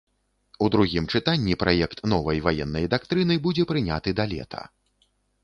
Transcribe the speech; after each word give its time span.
У 0.67 0.69
другім 0.75 1.09
чытанні 1.15 1.57
праект 1.63 2.01
новай 2.15 2.41
ваеннай 2.47 2.89
дактрыны 2.95 3.39
будзе 3.45 3.69
прыняты 3.75 4.09
да 4.23 4.29
лета. 4.35 4.65